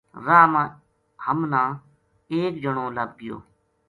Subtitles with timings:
[0.25, 0.63] راہ ما
[1.25, 1.61] ہم نا
[2.33, 3.37] ایک جنو لَبھ گیو